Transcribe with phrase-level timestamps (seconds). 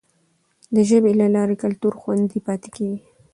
[0.75, 2.99] د ژبي له لارې کلتور خوندي پاتې کیږي.